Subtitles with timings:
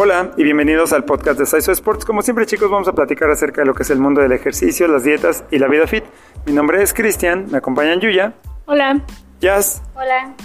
[0.00, 2.04] Hola y bienvenidos al podcast de Saiso Sports.
[2.04, 4.86] Como siempre chicos vamos a platicar acerca de lo que es el mundo del ejercicio,
[4.86, 6.04] las dietas y la vida fit.
[6.46, 8.32] Mi nombre es Cristian, me acompañan Yuya.
[8.66, 9.04] Hola.
[9.40, 9.82] Jazz.
[9.96, 10.36] Hola.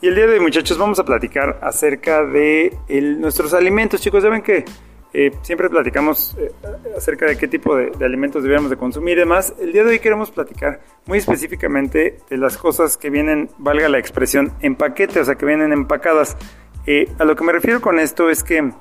[0.00, 2.78] Y el día de hoy muchachos vamos a platicar acerca de
[3.18, 4.00] nuestros alimentos.
[4.00, 4.64] Chicos, ya ven que
[5.12, 6.50] eh, siempre platicamos eh,
[6.96, 9.52] acerca de qué tipo de, alimentos debemos de consumir y demás.
[9.60, 13.98] El día de hoy queremos platicar muy específicamente de las cosas que vienen, valga la
[13.98, 16.38] expresión, en paquete, o sea, que vienen empacadas.
[16.86, 18.72] Eh, a lo que me refiero con esto es que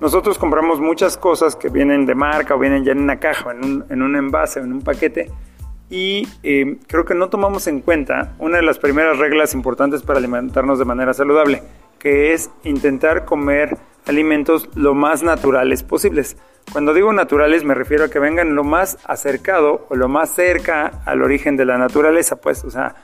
[0.00, 3.64] nosotros compramos muchas cosas que vienen de marca o vienen ya en una caja, en
[3.64, 5.30] un, en un envase en un paquete.
[5.90, 10.18] Y eh, creo que no tomamos en cuenta una de las primeras reglas importantes para
[10.18, 11.62] alimentarnos de manera saludable,
[11.98, 13.76] que es intentar comer
[14.06, 16.36] alimentos lo más naturales posibles.
[16.72, 21.02] Cuando digo naturales me refiero a que vengan lo más acercado o lo más cerca
[21.04, 22.96] al origen de la naturaleza, pues, o sea,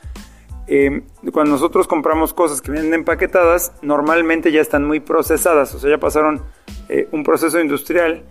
[0.66, 5.90] eh, cuando nosotros compramos cosas que vienen empaquetadas, normalmente ya están muy procesadas, o sea,
[5.90, 6.42] ya pasaron
[6.92, 8.24] eh, un proceso industrial,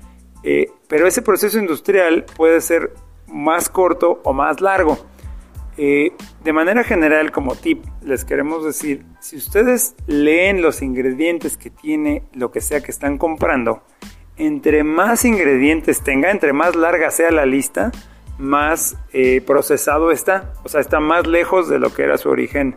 [0.43, 2.91] eh, pero ese proceso industrial puede ser
[3.25, 4.99] más corto o más largo.
[5.77, 6.11] Eh,
[6.43, 12.23] de manera general, como tip, les queremos decir, si ustedes leen los ingredientes que tiene
[12.33, 13.81] lo que sea que están comprando,
[14.35, 17.93] entre más ingredientes tenga, entre más larga sea la lista,
[18.37, 18.97] más
[19.45, 20.53] procesado está.
[20.65, 22.75] O sea, está más lejos de lo que era su origen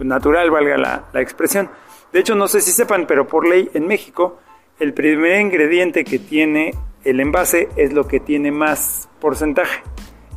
[0.00, 1.70] natural, valga la, la expresión.
[2.12, 4.38] De hecho, no sé si sepan, pero por ley en México,
[4.80, 6.72] el primer ingrediente que tiene
[7.04, 9.82] el envase es lo que tiene más porcentaje.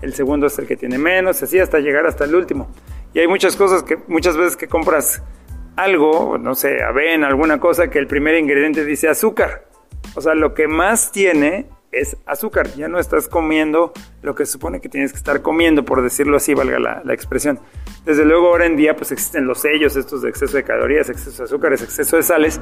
[0.02, 2.70] El segundo es el que tiene menos, así hasta llegar hasta el último.
[3.14, 5.22] Y hay muchas cosas que muchas veces que compras
[5.76, 9.66] algo, no sé, avena, alguna cosa que el primer ingrediente dice azúcar.
[10.16, 12.68] O sea, lo que más tiene es azúcar.
[12.76, 16.38] Ya no estás comiendo lo que se supone que tienes que estar comiendo, por decirlo
[16.38, 17.60] así, valga la, la, expresión.
[18.06, 21.44] Desde luego ahora en día pues existen los sellos estos de exceso de calorías, exceso
[21.44, 22.60] de azúcares, exceso de sales,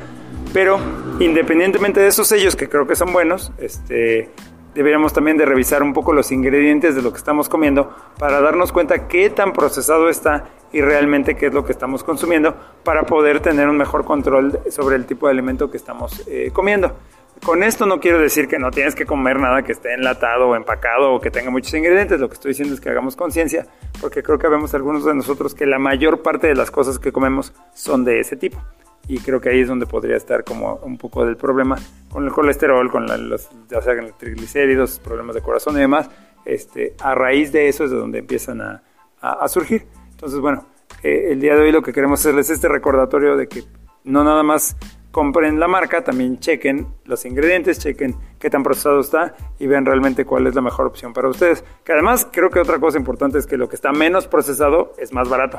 [0.53, 0.79] pero
[1.19, 4.29] independientemente de esos sellos, que creo que son buenos, este,
[4.73, 8.71] deberíamos también de revisar un poco los ingredientes de lo que estamos comiendo para darnos
[8.71, 13.39] cuenta qué tan procesado está y realmente qué es lo que estamos consumiendo para poder
[13.39, 16.95] tener un mejor control sobre el tipo de alimento que estamos eh, comiendo.
[17.43, 20.55] Con esto no quiero decir que no tienes que comer nada que esté enlatado o
[20.55, 22.19] empacado o que tenga muchos ingredientes.
[22.19, 23.65] Lo que estoy diciendo es que hagamos conciencia,
[24.01, 27.13] porque creo que vemos algunos de nosotros que la mayor parte de las cosas que
[27.13, 28.61] comemos son de ese tipo
[29.09, 31.75] y creo que ahí es donde podría estar como un poco del problema
[32.11, 36.07] con el colesterol, con los ya sea triglicéridos, problemas de corazón y demás.
[36.45, 38.83] Este, a raíz de eso es de donde empiezan a,
[39.19, 39.87] a, surgir.
[40.11, 40.63] Entonces, bueno,
[41.01, 43.63] eh, el día de hoy lo que queremos hacerles es este recordatorio de que
[44.03, 44.77] no nada más
[45.09, 50.23] compren la marca, también chequen los ingredientes, chequen qué tan procesado está y vean realmente
[50.23, 51.63] cuál es la mejor opción para ustedes.
[51.83, 55.11] Que además creo que otra cosa importante es que lo que está menos procesado es
[55.13, 55.57] más barato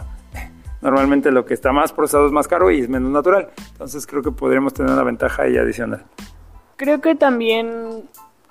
[0.81, 3.51] normalmente lo que está más procesado es más caro y es menos natural.
[3.73, 6.05] Entonces creo que podríamos tener una ventaja ahí adicional.
[6.77, 8.09] Creo que también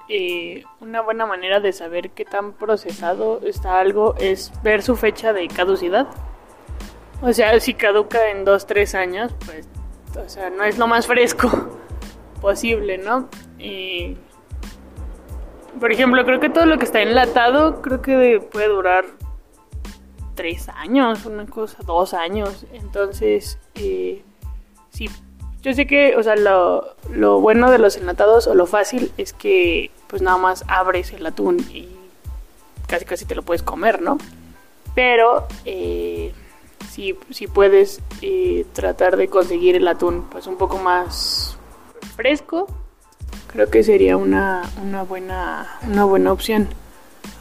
[0.08, 5.34] eh, una buena manera de saber qué tan procesado está algo es ver su fecha
[5.34, 6.08] de caducidad.
[7.22, 9.68] O sea, si caduca en 2, 3 años, pues,
[10.18, 11.50] o sea, no es lo más fresco
[12.42, 13.30] posible, ¿no?
[13.60, 14.18] Y,
[15.80, 19.06] por ejemplo, creo que todo lo que está enlatado, creo que puede durar
[20.40, 22.66] tres años, una cosa, dos años.
[22.72, 24.24] Entonces, eh,
[24.90, 25.10] sí,
[25.62, 29.34] yo sé que, o sea, lo, lo, bueno de los enlatados o lo fácil es
[29.34, 31.90] que pues nada más abres el atún y
[32.88, 34.18] casi casi te lo puedes comer, ¿no?
[34.96, 36.32] Pero eh,
[36.90, 37.14] si,
[37.54, 41.58] puedes eh, tratar de conseguir el atún pues un poco más
[42.16, 42.66] fresco,
[43.52, 46.70] creo que sería una, una, buena, una buena opción.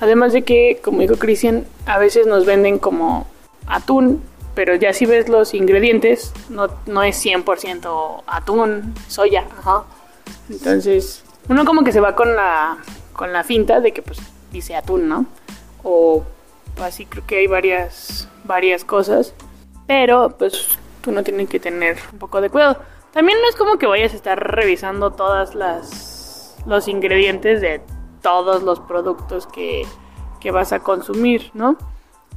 [0.00, 3.26] Además de que, como dijo Cristian, a veces nos venden como
[3.66, 4.22] atún,
[4.54, 9.84] pero ya si ves los ingredientes, no, no es 100% atún, soya, ajá.
[10.50, 12.78] Entonces, uno como que se va con la,
[13.12, 14.18] con la finta de que pues
[14.52, 15.26] dice atún, ¿no?
[15.82, 16.24] O
[16.82, 19.34] así creo que hay varias, varias cosas,
[19.86, 22.78] pero pues tú no tienes que tener un poco de cuidado.
[23.12, 27.80] También no es como que vayas a estar revisando todas las los ingredientes de
[28.28, 29.86] todos los productos que,
[30.52, 31.78] vas a consumir, ¿no?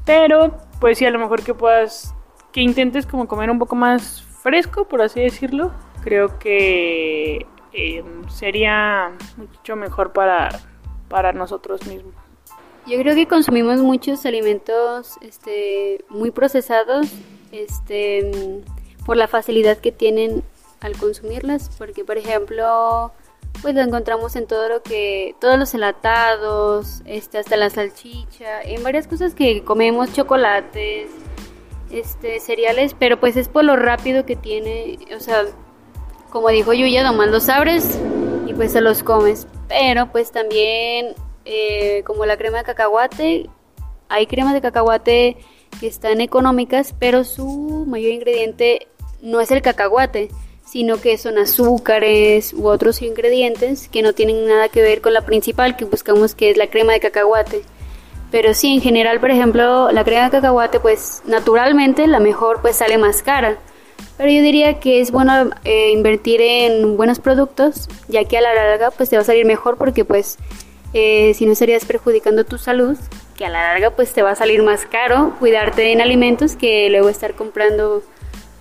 [0.05, 2.15] Pero, pues sí, a lo mejor que puedas,
[2.53, 5.71] que intentes como comer un poco más fresco, por así decirlo,
[6.01, 10.49] creo que em, sería mucho mejor para,
[11.09, 12.13] para nosotros mismos.
[12.87, 17.07] Yo creo que consumimos muchos alimentos este, muy procesados
[17.51, 18.31] este,
[19.05, 20.41] por la facilidad que tienen
[20.79, 23.11] al consumirlas, porque por ejemplo
[23.62, 28.83] pues lo encontramos en todo lo que, todos los enlatados, este, hasta la salchicha, en
[28.83, 31.09] varias cosas que comemos, chocolates,
[31.92, 35.45] este, cereales, pero pues es por lo rápido que tiene, o sea,
[36.31, 38.00] como dijo Yuya, nomás los abres
[38.48, 39.48] y pues se los comes.
[39.68, 41.13] Pero pues también,
[41.45, 43.50] eh, como la crema de cacahuate,
[44.09, 45.38] hay cremas de cacahuate
[45.80, 48.88] que están económicas, pero su mayor ingrediente
[49.21, 50.30] no es el cacahuate,
[50.71, 55.25] sino que son azúcares u otros ingredientes que no tienen nada que ver con la
[55.25, 57.63] principal que buscamos que es la crema de cacahuate.
[58.31, 62.77] Pero sí, en general, por ejemplo, la crema de cacahuate, pues naturalmente la mejor pues
[62.77, 63.57] sale más cara.
[64.18, 68.53] Pero yo diría que es bueno eh, invertir en buenos productos, ya que a la
[68.53, 70.38] larga pues te va a salir mejor porque pues
[70.94, 72.97] eh, si no estarías perjudicando tu salud,
[73.35, 76.89] que a la larga pues te va a salir más caro cuidarte en alimentos que
[76.89, 78.03] luego estar comprando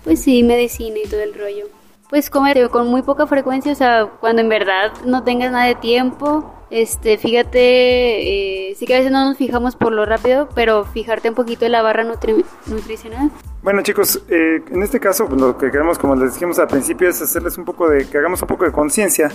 [0.03, 1.80] pues sí, medicina y todo el rollo.
[2.11, 5.75] Pues comer con muy poca frecuencia, o sea, cuando en verdad no tengas nada de
[5.75, 10.83] tiempo, este, fíjate, eh, sí que a veces no nos fijamos por lo rápido, pero
[10.83, 13.31] fijarte un poquito en la barra nutricional.
[13.63, 17.07] Bueno chicos, eh, en este caso pues, lo que queremos, como les dijimos al principio,
[17.07, 19.31] es hacerles un poco de, que hagamos un poco de conciencia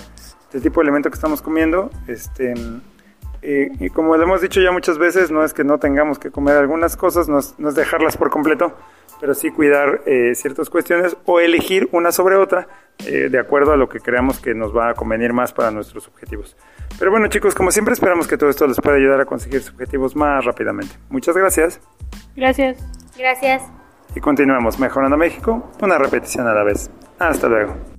[0.52, 1.88] del tipo de alimento que estamos comiendo.
[2.06, 2.52] Este,
[3.48, 6.32] eh, y como lo hemos dicho ya muchas veces, no es que no tengamos que
[6.32, 8.72] comer algunas cosas, no es, no es dejarlas por completo,
[9.20, 12.66] pero sí cuidar eh, ciertas cuestiones o elegir una sobre otra
[13.06, 16.08] eh, de acuerdo a lo que creamos que nos va a convenir más para nuestros
[16.08, 16.56] objetivos.
[16.98, 19.74] Pero bueno chicos, como siempre esperamos que todo esto les pueda ayudar a conseguir sus
[19.74, 20.96] objetivos más rápidamente.
[21.08, 21.80] Muchas gracias.
[22.34, 22.84] Gracias.
[23.16, 23.62] Gracias.
[24.16, 26.90] Y continuamos mejorando México, una repetición a la vez.
[27.20, 27.95] Hasta luego.